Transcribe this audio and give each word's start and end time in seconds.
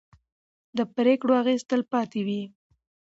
د 0.77 0.79
پرېکړو 0.95 1.33
اغېز 1.41 1.61
تل 1.69 1.81
پاتې 1.91 2.19
وي 2.27 2.41